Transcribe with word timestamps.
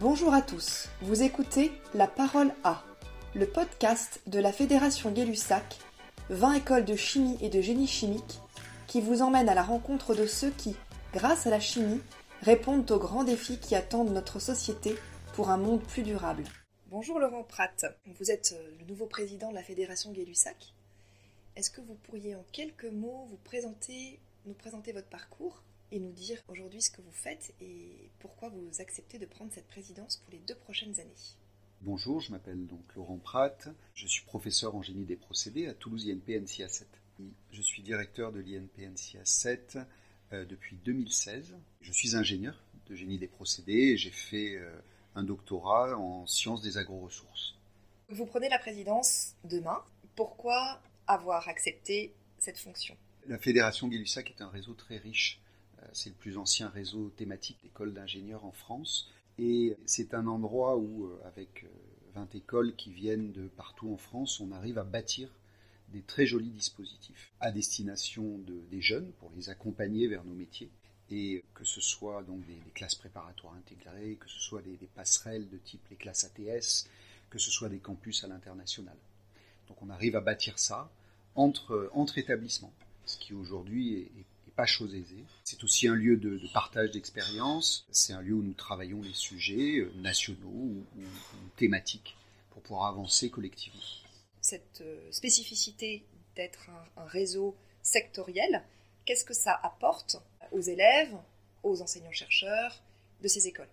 Bonjour 0.00 0.32
à 0.32 0.42
tous, 0.42 0.86
vous 1.00 1.22
écoutez 1.22 1.72
La 1.92 2.06
Parole 2.06 2.54
A, 2.62 2.84
le 3.34 3.48
podcast 3.48 4.20
de 4.28 4.38
la 4.38 4.52
Fédération 4.52 5.10
Gay-Lussac, 5.10 5.76
20 6.30 6.52
écoles 6.52 6.84
de 6.84 6.94
chimie 6.94 7.36
et 7.40 7.48
de 7.48 7.60
génie 7.60 7.88
chimique, 7.88 8.38
qui 8.86 9.00
vous 9.00 9.22
emmène 9.22 9.48
à 9.48 9.56
la 9.56 9.64
rencontre 9.64 10.14
de 10.14 10.24
ceux 10.24 10.50
qui, 10.50 10.76
grâce 11.12 11.48
à 11.48 11.50
la 11.50 11.58
chimie, 11.58 12.00
répondent 12.42 12.88
aux 12.92 13.00
grands 13.00 13.24
défis 13.24 13.58
qui 13.58 13.74
attendent 13.74 14.12
notre 14.12 14.38
société 14.38 14.94
pour 15.34 15.50
un 15.50 15.56
monde 15.56 15.82
plus 15.82 16.04
durable. 16.04 16.44
Bonjour 16.86 17.18
Laurent 17.18 17.42
Pratt, 17.42 17.84
vous 18.06 18.30
êtes 18.30 18.54
euh, 18.56 18.70
le 18.78 18.86
nouveau 18.86 19.06
président 19.06 19.50
de 19.50 19.56
la 19.56 19.64
Fédération 19.64 20.12
Gay-Lussac. 20.12 20.74
Est-ce 21.56 21.72
que 21.72 21.80
vous 21.80 21.96
pourriez 22.04 22.36
en 22.36 22.44
quelques 22.52 22.84
mots 22.84 23.26
vous 23.30 23.40
présenter, 23.42 24.20
nous 24.46 24.54
présenter 24.54 24.92
votre 24.92 25.08
parcours? 25.08 25.64
Et 25.90 25.98
nous 25.98 26.12
dire 26.12 26.42
aujourd'hui 26.48 26.82
ce 26.82 26.90
que 26.90 27.00
vous 27.00 27.12
faites 27.12 27.54
et 27.60 28.10
pourquoi 28.18 28.48
vous 28.48 28.80
acceptez 28.80 29.18
de 29.18 29.26
prendre 29.26 29.52
cette 29.52 29.68
présidence 29.68 30.16
pour 30.18 30.32
les 30.32 30.38
deux 30.38 30.54
prochaines 30.54 30.98
années. 31.00 31.10
Bonjour, 31.80 32.20
je 32.20 32.32
m'appelle 32.32 32.66
donc 32.66 32.82
Laurent 32.96 33.18
Pratt, 33.18 33.68
je 33.94 34.06
suis 34.06 34.24
professeur 34.24 34.74
en 34.74 34.82
génie 34.82 35.04
des 35.04 35.16
procédés 35.16 35.68
à 35.68 35.74
Toulouse 35.74 36.08
INP 36.08 36.40
NCA 36.40 36.68
7. 36.68 36.88
Je 37.52 37.62
suis 37.62 37.82
directeur 37.82 38.32
de 38.32 38.40
l'INP 38.40 38.78
NCA 38.78 39.24
7 39.24 39.78
euh, 40.32 40.44
depuis 40.44 40.76
2016. 40.84 41.54
Je 41.80 41.92
suis 41.92 42.14
ingénieur 42.14 42.54
de 42.86 42.94
génie 42.94 43.18
des 43.18 43.26
procédés 43.26 43.92
et 43.92 43.96
j'ai 43.96 44.10
fait 44.10 44.56
euh, 44.56 44.70
un 45.14 45.22
doctorat 45.22 45.96
en 45.96 46.26
sciences 46.26 46.62
des 46.62 46.78
agro-ressources. 46.78 47.54
Vous 48.08 48.26
prenez 48.26 48.48
la 48.48 48.58
présidence 48.58 49.34
demain. 49.44 49.82
Pourquoi 50.14 50.80
avoir 51.06 51.48
accepté 51.48 52.14
cette 52.38 52.58
fonction? 52.58 52.96
La 53.26 53.38
Fédération 53.38 53.88
Gay-Lussac 53.88 54.30
est 54.30 54.42
un 54.42 54.48
réseau 54.48 54.74
très 54.74 54.96
riche 54.96 55.40
c'est 55.92 56.10
le 56.10 56.16
plus 56.16 56.38
ancien 56.38 56.68
réseau 56.68 57.10
thématique 57.16 57.58
d'écoles 57.62 57.92
d'ingénieurs 57.92 58.44
en 58.44 58.52
France. 58.52 59.10
Et 59.38 59.76
c'est 59.86 60.14
un 60.14 60.26
endroit 60.26 60.76
où, 60.76 61.06
euh, 61.06 61.20
avec 61.24 61.64
20 62.14 62.22
euh, 62.22 62.38
écoles 62.38 62.74
qui 62.74 62.92
viennent 62.92 63.32
de 63.32 63.48
partout 63.48 63.92
en 63.92 63.96
France, 63.96 64.40
on 64.40 64.50
arrive 64.52 64.78
à 64.78 64.84
bâtir 64.84 65.30
des 65.90 66.02
très 66.02 66.26
jolis 66.26 66.50
dispositifs 66.50 67.32
à 67.40 67.50
destination 67.50 68.38
des 68.70 68.80
jeunes 68.82 69.10
pour 69.20 69.30
les 69.34 69.48
accompagner 69.48 70.06
vers 70.06 70.22
nos 70.24 70.34
métiers 70.34 70.70
et 71.10 71.44
que 71.54 71.64
ce 71.64 71.80
soit 71.80 72.22
donc 72.22 72.44
des, 72.46 72.58
classes 72.74 72.94
préparatoires 72.94 73.54
intégrées, 73.54 74.16
que 74.20 74.28
ce 74.28 74.38
soit 74.38 74.60
des, 74.62 74.76
passerelles 74.94 75.48
de 75.48 75.56
type 75.56 75.80
les 75.90 75.96
classes 75.96 76.24
ATS, 76.24 76.88
que 77.30 77.38
ce 77.38 77.50
soit 77.50 77.68
des 77.68 77.78
campus 77.78 78.24
à 78.24 78.28
l'international. 78.28 78.96
Donc 79.68 79.80
on 79.82 79.90
arrive 79.90 80.16
à 80.16 80.20
bâtir 80.20 80.58
ça 80.58 80.90
entre, 81.34 81.90
entre 81.94 82.18
établissements, 82.18 82.72
ce 83.06 83.18
qui 83.18 83.32
aujourd'hui 83.32 83.94
est, 83.94 84.24
pas 84.58 84.66
chose 84.66 84.92
aisée. 84.92 85.24
C'est 85.44 85.62
aussi 85.62 85.86
un 85.86 85.94
lieu 85.94 86.16
de, 86.16 86.40
partage 86.52 86.90
d'expériences. 86.90 87.86
C'est 87.92 88.12
un 88.12 88.20
lieu 88.20 88.34
où 88.34 88.42
nous 88.42 88.54
travaillons 88.54 89.00
les 89.02 89.14
sujets 89.14 89.78
euh, 89.78 89.92
nationaux 89.98 90.48
ou, 90.48 90.84
thématiques 91.56 92.16
pour 92.50 92.62
pouvoir 92.62 92.86
avancer 92.86 93.30
collectivement. 93.30 93.80
Cette 94.40 94.80
euh, 94.80 95.12
spécificité 95.12 96.04
d'être 96.34 96.70
un, 96.96 97.04
réseau 97.04 97.54
sectoriel, 97.82 98.64
qu'est-ce 99.04 99.24
que 99.24 99.32
ça 99.32 99.60
apporte 99.62 100.16
aux 100.50 100.60
élèves, 100.60 101.14
aux 101.62 101.80
enseignants-chercheurs 101.80 102.82
de 103.22 103.28
ces 103.28 103.46
écoles? 103.46 103.70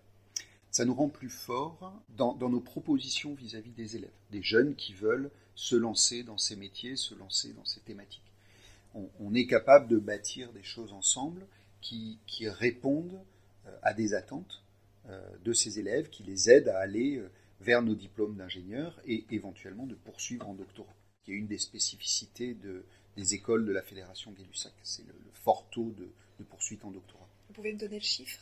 Ça 0.70 0.84
nous 0.84 0.94
rend 0.94 1.08
plus 1.08 1.30
forts 1.30 2.00
dans, 2.10 2.36
nos 2.36 2.60
propositions 2.60 3.34
vis-à-vis 3.34 3.70
-vis 3.70 3.74
des 3.74 3.96
élèves, 3.96 4.18
des 4.30 4.42
jeunes 4.44 4.76
qui 4.76 4.94
veulent 4.94 5.32
se 5.56 5.74
lancer 5.74 6.22
dans 6.22 6.38
ces 6.38 6.54
métiers, 6.54 6.94
se 6.94 7.16
lancer 7.16 7.52
dans 7.54 7.64
ces 7.64 7.80
thématiques 7.80 8.25
on, 9.18 9.34
est 9.34 9.46
capable 9.46 9.88
de 9.88 9.98
bâtir 9.98 10.52
des 10.52 10.62
choses 10.62 10.92
ensemble 10.92 11.46
qui, 11.80 12.18
répondent 12.40 13.20
euh, 13.66 13.78
à 13.82 13.94
des 13.94 14.14
attentes 14.14 14.64
euh, 15.08 15.20
de 15.44 15.52
ces 15.52 15.78
élèves, 15.78 16.10
qui 16.10 16.22
les 16.24 16.50
aident 16.50 16.68
à 16.68 16.78
aller 16.78 17.16
euh, 17.16 17.30
vers 17.60 17.82
nos 17.82 17.94
diplômes 17.94 18.36
d'ingénieurs 18.36 19.00
et 19.06 19.24
éventuellement 19.30 19.86
de 19.86 19.94
poursuivre 19.94 20.48
en 20.48 20.54
doctorat. 20.54 20.94
Qui 21.24 21.32
est 21.32 21.36
une 21.36 21.46
des 21.46 21.58
spécificités 21.58 22.56
des 23.16 23.34
écoles 23.34 23.66
de 23.66 23.72
la 23.72 23.82
Fédération 23.82 24.32
Gay-Lussac. 24.32 24.72
C'est 24.82 25.06
le, 25.06 25.14
fort 25.32 25.66
taux 25.70 25.92
de, 25.92 26.10
poursuite 26.44 26.84
en 26.84 26.90
doctorat. 26.90 27.28
Vous 27.48 27.54
pouvez 27.54 27.72
me 27.72 27.78
donner 27.78 27.98
le 27.98 28.04
chiffre? 28.04 28.40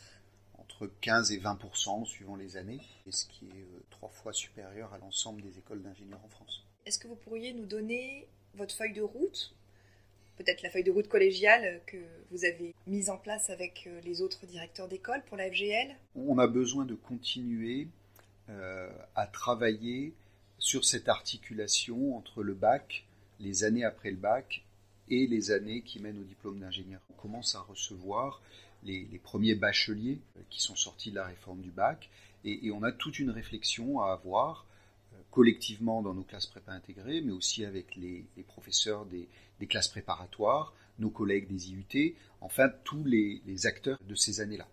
Entre 0.57 0.87
15 1.01 1.31
et 1.31 1.39
20% 1.39 2.05
suivant 2.05 2.35
les 2.35 2.57
années, 2.57 2.81
et 3.05 3.11
ce 3.11 3.25
qui 3.27 3.45
est 3.45 3.89
trois 3.89 4.09
fois 4.09 4.33
supérieur 4.33 4.93
à 4.93 4.97
l'ensemble 4.97 5.41
des 5.41 5.57
écoles 5.59 5.81
d'ingénieurs 5.81 6.23
en 6.23 6.29
France. 6.29 6.65
Est-ce 6.85 6.99
que 6.99 7.07
vous 7.07 7.15
pourriez 7.15 7.53
nous 7.53 7.65
donner 7.65 8.27
votre 8.55 8.73
feuille 8.73 8.93
de 8.93 9.01
route? 9.01 9.55
Peut-être 10.37 10.61
la 10.61 10.69
feuille 10.69 10.83
de 10.83 10.91
route 10.91 11.07
collégiale 11.07 11.81
que 11.85 11.97
vous 12.31 12.45
avez 12.45 12.73
mise 12.87 13.09
en 13.09 13.17
place 13.17 13.49
avec 13.49 13.85
euh, 13.87 14.01
les 14.01 14.21
autres 14.21 14.45
directeurs 14.45 14.87
d'école 14.87 15.21
pour 15.27 15.37
la 15.37 15.49
FGL 15.49 15.95
On 16.15 16.37
a 16.37 16.47
besoin 16.47 16.85
de 16.85 16.95
continuer 16.95 17.87
euh, 18.49 18.89
à 19.15 19.27
travailler 19.27 20.13
sur 20.59 20.85
cette 20.85 21.09
articulation 21.09 22.17
entre 22.17 22.43
le 22.43 22.53
bac, 22.53 23.05
les 23.39 23.63
années 23.63 23.83
après 23.83 24.11
le 24.11 24.17
bac 24.17 24.63
et 25.09 25.27
les 25.27 25.51
années 25.51 25.81
qui 25.81 25.99
mènent 25.99 26.19
au 26.19 26.23
diplôme 26.23 26.59
d'ingénieur. 26.59 27.01
On 27.09 27.21
commence 27.21 27.55
à 27.55 27.61
recevoir 27.61 28.41
les, 28.83 29.05
premiers 29.23 29.55
bacheliers 29.55 30.19
euh, 30.37 30.41
qui 30.49 30.61
sont 30.61 30.75
sortis 30.75 31.11
de 31.11 31.15
la 31.15 31.25
réforme 31.25 31.61
du 31.61 31.71
bac 31.71 32.09
et, 32.43 32.69
on 32.71 32.83
a 32.83 32.91
toute 32.91 33.17
une 33.17 33.31
réflexion 33.31 34.01
à 34.01 34.11
avoir 34.11 34.65
collectivement 35.35 36.01
dans 36.01 36.13
nos 36.13 36.23
classes 36.23 36.45
prépa 36.45 36.71
intégrées, 36.71 37.19
mais 37.19 37.33
aussi 37.33 37.65
avec 37.65 37.97
les 37.97 38.25
professeurs 38.47 39.05
des, 39.05 39.27
classes 39.67 39.89
préparatoires, 39.89 40.73
nos 40.97 41.09
collègues 41.09 41.47
des 41.47 41.71
IUT, 41.71 42.15
enfin 42.39 42.69
tous 42.85 43.03
les, 43.03 43.67
acteurs 43.67 43.99
de 44.07 44.15
ces 44.15 44.39
années-là. 44.39 44.65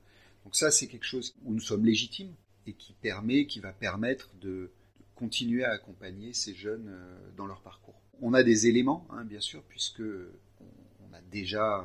Donc 0.45 0.55
ça, 0.55 0.71
c'est 0.71 0.87
quelque 0.87 1.05
chose 1.05 1.35
où 1.45 1.53
nous 1.53 1.61
sommes 1.61 1.85
légitimes 1.85 2.33
et 2.69 2.75
qui 2.75 2.93
permet, 2.93 3.47
qui 3.47 3.59
va 3.59 3.73
permettre 3.73 4.31
de, 4.41 4.71
continuer 5.17 5.65
à 5.65 5.73
accompagner 5.73 6.33
ces 6.33 6.55
jeunes 6.55 6.89
euh, 6.89 7.31
dans 7.37 7.47
leur 7.47 7.61
parcours. 7.61 8.01
On 8.21 8.33
a 8.33 8.45
des 8.45 8.69
éléments, 8.69 9.05
hein, 9.11 9.25
bien 9.25 9.41
sûr, 9.41 9.65
puisque 9.65 10.01
on, 10.01 11.13
a 11.13 11.21
déjà 11.31 11.81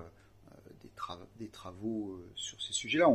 euh, 0.51 0.55
des, 1.39 1.49
travaux 1.49 2.11
euh, 2.11 2.31
sur 2.35 2.61
ces 2.61 2.73
sujets-là. 2.73 3.07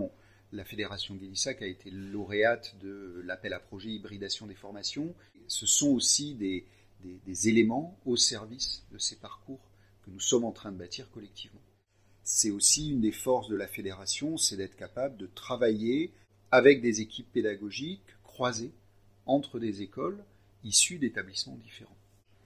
La 0.52 0.64
Fédération 0.64 1.14
Guélissac 1.14 1.62
a 1.62 1.66
été 1.66 1.90
lauréate 1.90 2.76
de 2.80 3.22
l'appel 3.24 3.54
à 3.54 3.58
projet 3.58 3.88
hybridation 3.88 4.46
des 4.46 4.54
formations. 4.54 5.14
Ce 5.52 5.66
sont 5.66 5.90
aussi 5.90 6.34
des 6.34 7.48
éléments 7.48 7.94
au 8.06 8.16
service 8.16 8.86
de 8.90 8.96
ces 8.96 9.16
parcours 9.16 9.60
que 10.02 10.10
nous 10.10 10.18
sommes 10.18 10.46
en 10.46 10.50
train 10.50 10.72
de 10.72 10.78
bâtir 10.78 11.10
collectivement. 11.10 11.60
C'est 12.24 12.50
aussi 12.50 12.90
une 12.90 13.02
des 13.02 13.12
forces 13.12 13.48
de 13.48 13.56
la 13.56 13.68
fédération, 13.68 14.38
c'est 14.38 14.56
d'être 14.56 14.76
capable 14.76 15.18
de 15.18 15.26
travailler 15.26 16.10
avec 16.50 16.80
des 16.80 17.02
équipes 17.02 17.30
pédagogiques 17.30 18.00
croisées 18.24 18.72
entre 19.26 19.58
des 19.58 19.82
écoles 19.82 20.24
issues 20.64 20.98
d'établissements 20.98 21.56
différents. 21.56 21.98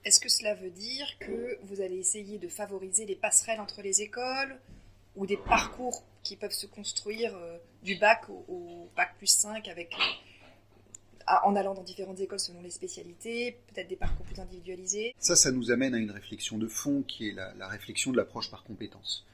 Est-ce 0.03 0.19
que 0.19 0.29
cela 0.29 0.53
veut 0.55 0.71
dire 0.71 1.07
que 1.19 1.57
vous 1.63 1.79
allez 1.79 1.99
essayer 1.99 2.39
de 2.39 2.49
favoriser 2.49 3.05
les 3.05 3.15
passerelles 3.15 3.61
entre 3.61 3.81
les 3.81 4.01
écoles 4.01 4.59
ou 5.15 5.25
des 5.25 5.37
parcours 5.37 6.03
qui 6.23 6.35
peuvent 6.35 6.51
se 6.51 6.65
construire 6.65 7.33
euh, 7.37 7.57
du 7.83 7.95
bac 7.95 8.27
au, 8.27 8.89
bac 8.97 9.15
plus 9.17 9.27
5 9.27 9.65
avec 9.69 9.93
euh, 9.93 10.03
en 11.43 11.55
allant 11.55 11.73
dans 11.73 11.83
différentes 11.83 12.19
écoles 12.19 12.39
selon 12.39 12.61
les 12.61 12.69
spécialités, 12.69 13.57
peut-être 13.67 13.87
des 13.87 13.95
parcours 13.95 14.25
plus 14.25 14.39
individualisés. 14.39 15.13
Ça, 15.19 15.35
ça 15.35 15.51
nous 15.51 15.71
amène 15.71 15.93
à 15.93 15.97
une 15.97 16.11
réflexion 16.11 16.57
de 16.57 16.67
fond 16.67 17.03
qui 17.03 17.29
est 17.29 17.33
la, 17.33 17.67
réflexion 17.67 18.11
de 18.11 18.17
l'approche 18.17 18.49
par 18.49 18.63
compétences. 18.63 19.25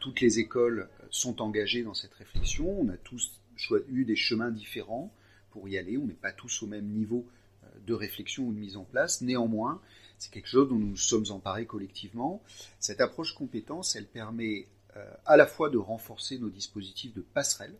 Toutes 0.00 0.20
les 0.20 0.38
écoles 0.38 0.88
sont 1.10 1.40
engagées 1.40 1.82
dans 1.82 1.94
cette 1.94 2.14
réflexion, 2.14 2.68
on 2.80 2.88
a 2.88 2.96
tous 2.96 3.40
eu 3.88 4.04
des 4.04 4.16
chemins 4.16 4.50
différents 4.50 5.10
pour 5.50 5.68
y 5.68 5.78
aller, 5.78 5.96
on 5.96 6.06
n'est 6.06 6.12
pas 6.12 6.32
tous 6.32 6.62
au 6.62 6.66
même 6.66 6.86
niveau 6.86 7.26
euh, 7.64 7.66
de 7.86 7.94
réflexion 7.94 8.44
ou 8.44 8.52
de 8.52 8.58
mise 8.58 8.76
en 8.76 8.84
place. 8.84 9.22
Néanmoins, 9.22 9.80
c'est 10.18 10.30
quelque 10.30 10.48
chose 10.48 10.68
dont 10.68 10.76
nous 10.76 10.88
nous 10.88 10.96
sommes 10.96 11.24
emparés 11.30 11.66
collectivement. 11.66 12.42
Cette 12.78 13.00
approche 13.00 13.34
compétence, 13.34 13.96
elle 13.96 14.06
permet 14.06 14.66
euh, 14.96 15.04
à 15.26 15.36
la 15.36 15.46
fois 15.46 15.70
de 15.70 15.78
renforcer 15.78 16.38
nos 16.38 16.50
dispositifs 16.50 17.14
de 17.14 17.22
passerelle 17.22 17.74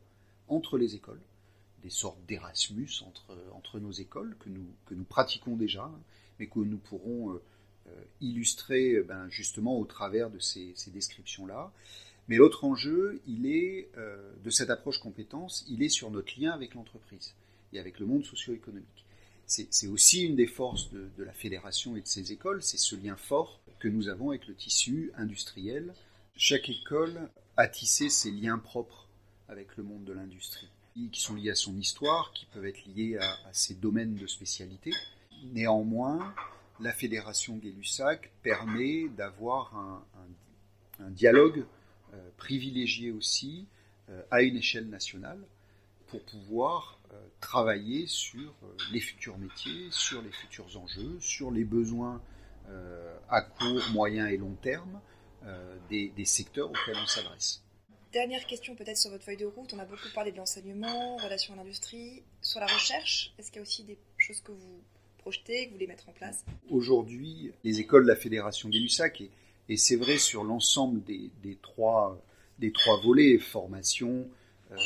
entre 0.48 0.78
les 0.78 0.94
écoles, 0.94 1.20
des 1.82 1.90
sortes 1.90 2.18
d'Erasmus 2.26 3.02
entre, 3.06 3.36
entre 3.52 3.78
nos 3.78 3.92
écoles 3.92 4.36
que 4.40 4.48
nous, 4.48 4.66
que 4.86 4.94
nous 4.94 5.04
pratiquons 5.04 5.56
déjà, 5.56 5.90
mais 6.38 6.46
que 6.46 6.58
nous 6.58 6.78
pourrons 6.78 7.32
euh, 7.32 7.42
euh, 7.88 8.04
illustrer 8.20 8.94
euh, 8.94 9.04
ben, 9.04 9.28
justement 9.30 9.78
au 9.78 9.84
travers 9.84 10.30
de 10.30 10.38
ces, 10.38 10.74
descriptions-là. 10.88 11.72
Mais 12.28 12.36
l'autre 12.36 12.64
enjeu, 12.64 13.22
il 13.26 13.46
est 13.46 13.88
de 14.44 14.50
cette 14.50 14.68
approche 14.68 14.98
compétence, 14.98 15.64
il 15.66 15.82
est 15.82 15.88
sur 15.88 16.10
notre 16.10 16.38
lien 16.38 16.50
avec 16.50 16.74
l'entreprise 16.74 17.34
et 17.72 17.78
avec 17.78 17.98
le 17.98 18.04
monde 18.04 18.22
socio-économique. 18.22 19.06
C'est 19.46 19.86
aussi 19.86 20.24
une 20.24 20.36
des 20.36 20.46
forces 20.46 20.90
de, 20.90 21.08
de, 21.16 21.24
la 21.24 21.32
fédération 21.32 21.96
et 21.96 22.02
de 22.02 22.06
ces 22.06 22.30
écoles, 22.30 22.62
c'est 22.62 22.76
ce 22.76 22.96
lien 22.96 23.16
fort 23.16 23.62
que 23.78 23.88
nous 23.88 24.08
avons 24.08 24.28
avec 24.28 24.46
le 24.46 24.54
tissu 24.54 25.10
industriel. 25.16 25.94
Chaque 26.36 26.68
école 26.68 27.30
a 27.56 27.66
tissé 27.66 28.10
ses 28.10 28.30
liens 28.30 28.58
propres 28.58 29.08
avec 29.48 29.78
le 29.78 29.82
monde 29.82 30.04
de 30.04 30.12
l'industrie 30.12 30.68
qui 31.12 31.20
sont 31.20 31.34
liés 31.34 31.50
à 31.50 31.54
son 31.54 31.76
histoire, 31.76 32.32
qui 32.32 32.46
peuvent 32.46 32.66
être 32.66 32.84
liés 32.86 33.18
à, 33.18 33.52
ses 33.52 33.74
domaines 33.74 34.16
de 34.16 34.26
spécialité. 34.26 34.92
Néanmoins, 35.52 36.34
la 36.80 36.92
fédération 36.92 37.56
Gay-Lussac 37.56 38.30
permet 38.42 39.08
d'avoir 39.08 39.74
un, 39.76 41.10
dialogue 41.10 41.64
euh, 42.12 42.30
privilégié 42.36 43.12
aussi 43.12 43.68
euh, 44.10 44.20
à 44.32 44.42
une 44.42 44.56
échelle 44.56 44.88
nationale 44.88 45.38
pour 46.08 46.20
pouvoir 46.24 46.98
travailler 47.40 48.06
sur 48.06 48.52
les 48.92 49.00
futurs 49.00 49.38
métiers, 49.38 49.88
sur 49.90 50.20
les 50.20 50.32
futurs 50.32 50.76
enjeux, 50.76 51.16
sur 51.20 51.50
les 51.50 51.64
besoins 51.64 52.20
à 53.30 53.40
court, 53.42 53.82
moyen 53.92 54.26
et 54.26 54.36
long 54.36 54.54
terme 54.60 55.00
des 55.88 56.24
secteurs 56.24 56.70
auxquels 56.70 56.96
on 57.02 57.06
s'adresse. 57.06 57.62
Dernière 58.12 58.46
question 58.46 58.74
peut-être 58.74 58.96
sur 58.96 59.10
votre 59.10 59.24
feuille 59.24 59.36
de 59.36 59.44
route. 59.44 59.74
On 59.74 59.78
a 59.78 59.84
beaucoup 59.84 60.08
parlé 60.14 60.32
de 60.32 60.38
l'enseignement, 60.38 61.16
relation 61.16 61.52
à 61.52 61.58
l'industrie. 61.58 62.22
Sur 62.40 62.58
la 62.58 62.66
recherche, 62.66 63.34
est-ce 63.38 63.50
qu'il 63.50 63.56
y 63.56 63.58
a 63.58 63.62
aussi 63.62 63.84
des 63.84 63.98
choses 64.16 64.40
que 64.40 64.52
vous 64.52 64.80
projetez, 65.18 65.64
que 65.64 65.68
vous 65.68 65.74
voulez 65.74 65.86
mettre 65.86 66.08
en 66.08 66.12
place? 66.12 66.42
Aujourd'hui, 66.70 67.52
les 67.64 67.80
écoles 67.80 68.04
de 68.04 68.08
la 68.08 68.16
Fédération 68.16 68.70
Gay-Lussac, 68.70 69.20
et, 69.20 69.30
et 69.68 69.76
c'est 69.76 69.96
vrai 69.96 70.16
sur 70.16 70.42
l'ensemble 70.42 71.02
des, 71.04 71.58
trois, 71.60 72.18
des 72.58 72.72
trois 72.72 72.98
volets, 72.98 73.38
formation, 73.38 74.26
euh, 74.70 74.76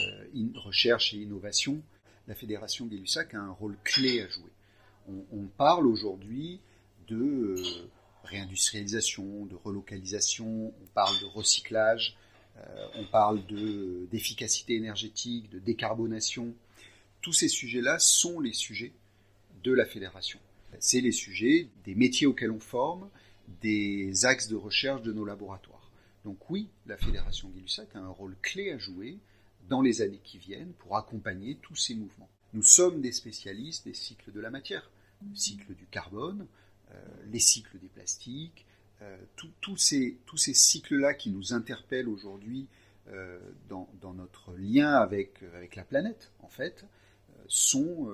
recherche 0.56 1.14
et 1.14 1.18
innovation, 1.18 1.80
la 2.26 2.34
Fédération 2.34 2.86
Gay-Lussac 2.86 3.34
a 3.34 3.38
un 3.38 3.52
rôle 3.52 3.76
clé 3.84 4.20
à 4.20 4.28
jouer. 4.28 4.50
On, 5.08 5.46
parle 5.56 5.86
aujourd'hui 5.86 6.60
de 7.06 7.16
euh, 7.16 7.62
réindustrialisation, 8.24 9.46
de 9.46 9.54
relocalisation, 9.54 10.68
on 10.68 10.86
parle 10.94 11.18
de 11.20 11.26
recyclage, 11.26 12.16
on 12.94 13.04
parle 13.04 13.44
d'efficacité 14.10 14.74
énergétique, 14.74 15.50
de 15.50 15.58
décarbonation. 15.58 16.54
Tous 17.20 17.32
ces 17.32 17.48
sujets-là 17.48 17.98
sont 17.98 18.40
les 18.40 18.52
sujets 18.52 18.92
de 19.62 19.72
la 19.72 19.84
fédération. 19.84 20.38
C'est 20.78 21.00
les 21.00 21.12
sujets 21.12 21.68
des 21.84 21.94
métiers 21.94 22.26
auxquels 22.26 22.50
on 22.50 22.60
forme, 22.60 23.08
des 23.60 24.24
axes 24.24 24.48
de 24.48 24.56
recherche 24.56 25.02
de 25.02 25.12
nos 25.12 25.24
laboratoires. 25.24 25.90
Donc 26.24 26.50
oui, 26.50 26.68
la 26.86 26.96
fédération 26.96 27.48
Gay-Lussac 27.48 27.94
a 27.94 27.98
un 27.98 28.08
rôle 28.08 28.36
clé 28.42 28.70
à 28.70 28.78
jouer 28.78 29.18
dans 29.68 29.82
les 29.82 30.02
années 30.02 30.20
qui 30.22 30.38
viennent 30.38 30.72
pour 30.78 30.96
accompagner 30.96 31.56
tous 31.62 31.76
ces 31.76 31.94
mouvements. 31.94 32.28
Nous 32.52 32.62
sommes 32.62 33.00
des 33.00 33.12
spécialistes 33.12 33.84
des 33.84 33.94
cycles 33.94 34.32
de 34.32 34.40
la 34.40 34.50
matière, 34.50 34.90
le 35.28 35.34
cycle 35.34 35.74
du 35.74 35.86
carbone, 35.86 36.46
euh, 36.92 37.04
les 37.30 37.40
cycles 37.40 37.78
des 37.78 37.88
plastiques, 37.88 38.66
euh, 39.02 39.16
tous 39.60 39.76
ces, 39.76 40.54
cycles-là 40.54 41.14
qui 41.14 41.30
nous 41.30 41.52
interpellent 41.52 42.08
aujourd'hui 42.08 42.68
euh, 43.08 43.40
dans, 43.68 44.14
notre 44.14 44.52
lien 44.54 44.94
avec, 44.94 45.42
avec 45.54 45.76
la 45.76 45.84
planète, 45.84 46.30
en 46.40 46.48
fait, 46.48 46.84
euh, 46.84 47.42
sont 47.48 48.08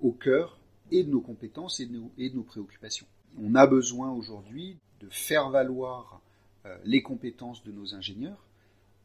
au 0.00 0.12
cœur 0.12 0.58
et 0.90 1.04
de 1.04 1.10
nos 1.10 1.20
compétences 1.20 1.80
et 1.80 1.86
de 1.86 1.92
nos, 1.92 2.12
et 2.16 2.30
de 2.30 2.36
nos 2.36 2.42
préoccupations. 2.42 3.06
On 3.40 3.54
a 3.54 3.66
besoin 3.66 4.10
aujourd'hui 4.10 4.78
de 5.00 5.08
faire 5.10 5.50
valoir 5.50 6.20
les 6.84 7.02
compétences 7.02 7.62
de 7.64 7.72
nos 7.72 7.94
ingénieurs, 7.94 8.44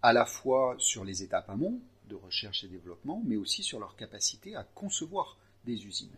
à 0.01 0.11
la 0.11 0.25
fois 0.25 0.75
sur 0.79 1.05
les 1.05 1.23
étapes 1.23 1.49
amont 1.49 1.79
de 2.09 2.15
recherche 2.15 2.63
et 2.63 2.67
développement, 2.67 3.21
mais 3.25 3.37
aussi 3.37 3.63
sur 3.63 3.79
leur 3.79 3.95
capacité 3.95 4.55
à 4.55 4.63
concevoir 4.63 5.37
des 5.65 5.85
usines. 5.85 6.09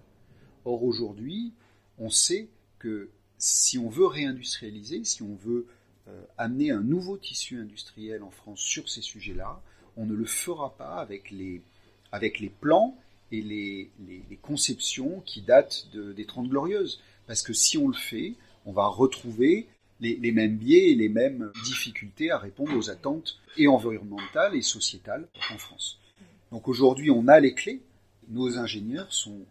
Or 0.63 0.83
aujourd'hui, 0.83 1.53
on 1.97 2.09
sait 2.09 2.49
que 2.79 3.09
si 3.45 3.77
on 3.77 3.89
veut 3.89 4.07
réindustrialiser, 4.07 5.03
si 5.03 5.21
on 5.21 5.35
veut 5.35 5.67
euh, 6.07 6.21
amener 6.35 6.71
un 6.71 6.81
nouveau 6.81 7.15
tissu 7.15 7.59
industriel 7.59 8.23
en 8.23 8.31
France 8.31 8.59
sur 8.59 8.89
ces 8.89 9.01
sujets-là, 9.01 9.61
on 9.97 10.07
ne 10.07 10.15
le 10.15 10.25
fera 10.25 10.75
pas 10.75 10.95
avec 10.95 11.29
les, 11.29 11.61
plans 12.59 12.97
et 13.31 13.41
les, 13.41 13.91
conceptions 14.41 15.21
qui 15.27 15.41
datent 15.41 15.87
de, 15.93 16.11
des 16.11 16.25
Trente 16.25 16.49
Glorieuses. 16.49 17.01
Parce 17.27 17.43
que 17.43 17.53
si 17.53 17.77
on 17.77 17.87
le 17.87 17.93
fait, 17.93 18.33
on 18.65 18.71
va 18.71 18.87
retrouver 18.87 19.67
les, 19.99 20.31
mêmes 20.31 20.57
biais 20.57 20.91
et 20.91 20.95
les 20.95 21.09
mêmes 21.09 21.51
difficultés 21.65 22.31
à 22.31 22.39
répondre 22.39 22.75
aux 22.75 22.89
attentes 22.89 23.37
et 23.57 23.67
environnementales 23.67 24.55
et 24.55 24.63
sociétales 24.63 25.27
en 25.53 25.57
France. 25.59 25.99
Donc 26.51 26.67
aujourd'hui, 26.67 27.11
on 27.11 27.27
a 27.27 27.39
les 27.39 27.53
clés. 27.53 27.81
Nos 28.27 28.57
ingénieurs 28.57 29.13
sont 29.13 29.45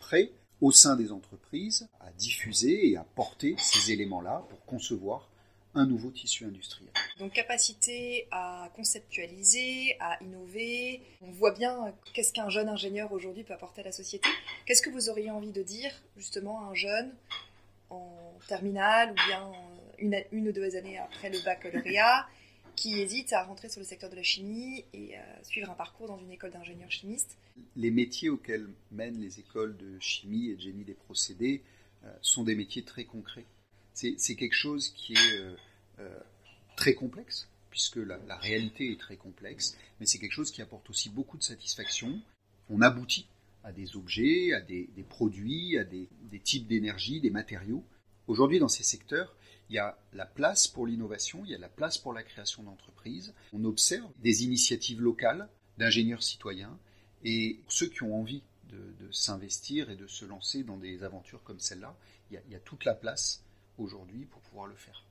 prêts 0.00 0.32
au 0.60 0.72
sein 0.72 0.96
des 0.96 1.12
entreprises 1.12 1.88
à 2.00 2.10
diffuser 2.12 2.90
et 2.90 2.96
à 2.96 3.04
porter 3.14 3.54
ces 3.58 3.92
éléments-là 3.92 4.44
pour 4.48 4.64
concevoir 4.64 5.28
un 5.74 5.86
nouveau 5.86 6.10
tissu 6.10 6.44
industriel. 6.44 6.90
Donc 7.18 7.32
capacité 7.32 8.26
à 8.30 8.70
conceptualiser, 8.74 9.96
à 10.00 10.18
innover. 10.22 11.02
On 11.22 11.30
voit 11.30 11.52
bien 11.52 11.94
qu'est-ce 12.14 12.32
qu'un 12.32 12.48
jeune 12.48 12.68
ingénieur 12.68 13.12
aujourd'hui 13.12 13.44
peut 13.44 13.54
apporter 13.54 13.82
à 13.82 13.84
la 13.84 13.92
société. 13.92 14.28
Qu'est-ce 14.66 14.82
que 14.82 14.90
vous 14.90 15.08
auriez 15.08 15.30
envie 15.30 15.52
de 15.52 15.62
dire 15.62 15.92
justement 16.16 16.60
à 16.60 16.70
un 16.70 16.74
jeune 16.74 17.12
en 17.90 18.10
terminale 18.48 19.12
ou 19.12 19.14
bien 19.28 19.52
une, 20.32 20.48
ou 20.48 20.52
deux 20.52 20.74
années 20.74 20.98
après 20.98 21.30
le 21.30 21.38
baccalauréat? 21.44 22.26
Qui 22.76 23.00
hésite 23.00 23.32
à 23.32 23.44
rentrer 23.44 23.68
sur 23.68 23.80
le 23.80 23.86
secteur 23.86 24.10
de 24.10 24.16
la 24.16 24.22
chimie 24.22 24.84
et 24.92 25.16
à 25.16 25.44
suivre 25.44 25.70
un 25.70 25.74
parcours 25.74 26.06
dans 26.06 26.18
une 26.18 26.30
école 26.30 26.50
d'ingénieur 26.50 26.90
chimiste 26.90 27.36
Les 27.76 27.90
métiers 27.90 28.28
auxquels 28.28 28.68
mènent 28.90 29.20
les 29.20 29.40
écoles 29.40 29.76
de 29.76 29.98
chimie 30.00 30.50
et 30.50 30.56
de 30.56 30.60
génie 30.60 30.84
des 30.84 30.94
procédés 30.94 31.62
euh, 32.04 32.12
sont 32.22 32.44
des 32.44 32.54
métiers 32.54 32.82
très 32.82 33.04
concrets. 33.04 33.46
C'est 33.94 34.36
quelque 34.36 34.54
chose 34.54 34.90
qui 34.90 35.14
est 35.14 35.40
euh, 35.40 35.56
euh, 35.98 36.20
très 36.76 36.94
complexe, 36.94 37.48
puisque 37.70 37.96
la, 37.96 38.36
réalité 38.36 38.92
est 38.92 39.00
très 39.00 39.16
complexe, 39.16 39.76
mais 39.98 40.06
c'est 40.06 40.18
quelque 40.18 40.32
chose 40.32 40.52
qui 40.52 40.62
apporte 40.62 40.88
aussi 40.88 41.10
beaucoup 41.10 41.36
de 41.36 41.42
satisfaction. 41.42 42.20
On 42.70 42.80
aboutit 42.80 43.26
à 43.64 43.72
des 43.72 43.96
objets, 43.96 44.52
à 44.52 44.60
des, 44.60 44.88
produits, 45.08 45.76
à 45.78 45.84
des 45.84 46.08
types 46.44 46.68
d'énergie, 46.68 47.20
des 47.20 47.30
matériaux. 47.30 47.82
Aujourd'hui, 48.28 48.60
dans 48.60 48.68
ces 48.68 48.84
secteurs, 48.84 49.34
il 49.68 49.74
y 49.74 49.78
a 49.78 49.98
la 50.12 50.26
place 50.26 50.66
pour 50.66 50.86
l'innovation, 50.86 51.42
il 51.44 51.50
y 51.50 51.54
a 51.54 51.58
la 51.58 51.68
place 51.68 51.98
pour 51.98 52.12
la 52.12 52.22
création 52.22 52.62
d'entreprises. 52.62 53.34
On 53.52 53.64
observe 53.64 54.10
des 54.18 54.44
initiatives 54.44 55.00
locales 55.00 55.48
d'ingénieurs 55.76 56.22
citoyens 56.22 56.78
et 57.24 57.60
ceux 57.68 57.88
qui 57.88 58.02
ont 58.02 58.18
envie 58.18 58.42
de, 58.70 59.10
s'investir 59.10 59.90
et 59.90 59.96
de 59.96 60.06
se 60.06 60.26
lancer 60.26 60.62
dans 60.62 60.76
des 60.76 61.02
aventures 61.02 61.42
comme 61.42 61.60
celle-là, 61.60 61.96
il, 62.30 62.40
y 62.50 62.54
a 62.54 62.60
toute 62.60 62.84
la 62.84 62.94
place 62.94 63.42
aujourd'hui 63.78 64.26
pour 64.26 64.42
pouvoir 64.42 64.66
le 64.66 64.74
faire. 64.74 65.04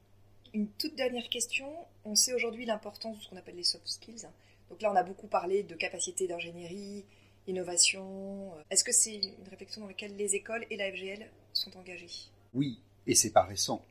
Une 0.53 0.67
toute 0.67 0.95
dernière 0.95 1.27
question. 1.29 1.67
On 2.05 2.15
sait 2.15 2.33
aujourd'hui 2.33 2.65
l'importance 2.65 3.17
de 3.17 3.23
ce 3.23 3.29
qu'on 3.29 3.37
appelle 3.37 3.55
les 3.55 3.63
soft 3.63 3.87
skills. 3.87 4.27
Donc 4.69 4.81
là, 4.81 4.91
on 4.91 4.95
a 4.95 5.03
beaucoup 5.03 5.27
parlé 5.27 5.63
de 5.63 5.75
capacité 5.75 6.27
d'ingénierie, 6.27 7.05
innovation. 7.47 8.53
Est-ce 8.69 8.83
que 8.83 8.91
c'est 8.91 9.15
une 9.15 9.49
réflexion 9.49 9.81
dans 9.81 9.87
laquelle 9.87 10.15
les 10.15 10.35
écoles 10.35 10.65
et 10.69 10.77
la 10.77 10.91
FGL 10.91 11.27
sont 11.53 11.75
engagées? 11.77 12.29
Oui, 12.53 12.79
et 13.07 13.15
c'est 13.15 13.31
pas 13.31 13.43
récent 13.43 13.83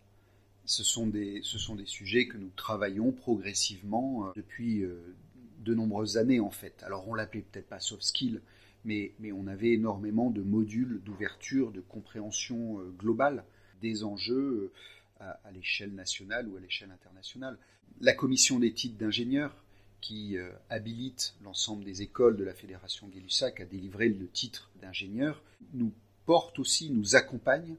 ce 0.67 0.83
sont 0.83 1.07
des, 1.07 1.41
des 1.41 1.87
sujets 1.87 2.27
que 2.27 2.37
nous 2.37 2.51
travaillons 2.57 3.13
progressivement 3.13 4.27
euh, 4.27 4.33
depuis 4.35 4.83
euh, 4.83 5.15
de 5.61 5.75
nombreuses 5.75 6.19
années 6.19 6.41
en 6.41 6.51
fait. 6.51 6.83
Alors 6.83 7.09
on 7.09 7.15
l'appelait 7.15 7.45
peut-être 7.51 7.69
pas 7.69 7.81
soft 7.81 8.03
skill, 8.03 8.43
mais, 8.85 9.13
on 9.33 9.47
avait 9.47 9.73
énormément 9.73 10.31
de 10.31 10.43
modules 10.43 11.01
d'ouverture, 11.05 11.73
de 11.73 11.81
compréhension 11.81 12.81
euh, 12.81 12.93
globale 12.99 13.45
des 13.81 14.05
enjeux 14.05 14.73
à, 15.21 15.39
l'échelle 15.53 15.95
nationale 15.95 16.49
ou 16.49 16.57
à 16.57 16.61
l'échelle 16.61 16.91
internationale. 16.91 17.59
La 18.01 18.13
commission 18.13 18.59
d'éthique 18.59 18.97
d'ingénieurs 18.97 19.55
qui 20.01 20.37
habilite 20.71 21.35
l'ensemble 21.43 21.85
des 21.85 22.01
écoles 22.01 22.37
de 22.37 22.45
la 22.45 22.55
Fédération 22.55 23.07
Gay-Lussac 23.09 23.61
à 23.61 23.67
délivrer 23.67 24.09
le 24.09 24.29
titre 24.29 24.71
d'ingénieur 24.81 25.43
nous 25.75 25.93
porte 26.25 26.59
aussi, 26.59 26.91
nous 26.91 27.17
accompagne 27.17 27.77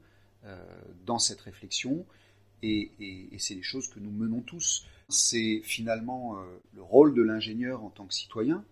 dans 1.04 1.18
cette 1.18 1.40
réflexion 1.40 2.06
et, 2.62 2.90
c'est 3.38 3.54
des 3.54 3.62
choses 3.62 3.88
que 3.88 4.00
nous 4.00 4.10
menons 4.10 4.40
tous. 4.40 4.86
C'est 5.08 5.60
finalement 5.64 6.36
euh, 6.36 6.44
le 6.74 6.82
rôle 6.82 7.14
de 7.14 7.22
l'ingénieur 7.22 7.82
en 7.82 7.90
tant 7.90 8.06
que 8.06 8.14
citoyen, 8.14 8.64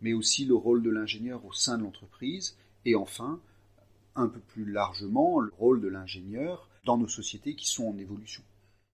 mais 0.00 0.12
aussi 0.12 0.44
le 0.44 0.54
rôle 0.54 0.82
de 0.82 0.90
l'ingénieur 0.90 1.44
au 1.44 1.52
sein 1.52 1.78
de 1.78 1.84
l'entreprise, 1.84 2.56
et 2.84 2.94
enfin, 2.94 3.40
un 4.16 4.28
peu 4.28 4.40
plus 4.40 4.64
largement, 4.64 5.40
le 5.40 5.52
rôle 5.58 5.80
de 5.80 5.88
l'ingénieur 5.88 6.68
dans 6.84 6.98
nos 6.98 7.08
sociétés 7.08 7.54
qui 7.54 7.68
sont 7.68 7.86
en 7.86 7.98
évolution. 7.98 8.42